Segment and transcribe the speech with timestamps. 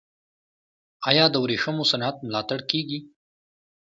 [1.09, 2.99] آیا د ورېښمو صنعت ملاتړ کیږي؟